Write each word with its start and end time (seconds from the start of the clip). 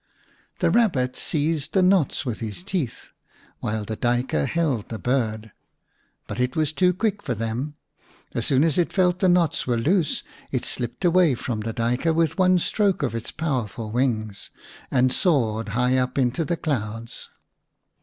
The 0.61 0.71
Rabbit 0.71 1.15
seized 1.15 1.73
the 1.73 1.83
knots 1.83 2.25
with 2.25 2.39
his 2.39 2.63
teeth, 2.63 3.11
while 3.59 3.85
the 3.85 3.95
Duyker 3.95 4.47
held 4.47 4.89
the 4.89 4.97
bird; 4.97 5.51
but 6.25 6.39
it 6.39 6.55
was 6.55 6.73
too 6.73 6.91
quick 6.91 7.21
for 7.21 7.35
them. 7.35 7.75
As 8.33 8.47
soon 8.47 8.63
as 8.63 8.79
it 8.79 8.91
felt 8.91 9.19
the 9.19 9.29
knots 9.29 9.67
were 9.67 9.77
loose 9.77 10.23
it 10.49 10.65
slipped 10.65 11.05
away 11.05 11.35
from 11.35 11.59
the 11.59 11.71
Duyker 11.71 12.13
with 12.15 12.39
one 12.39 12.57
stroke 12.57 13.03
of 13.03 13.13
its 13.13 13.29
powerful 13.31 13.91
wings, 13.91 14.49
and 14.89 15.13
soared 15.13 15.69
high 15.77 15.97
up 15.97 16.17
into 16.17 16.43
the 16.45 16.57
clouds. 16.57 17.29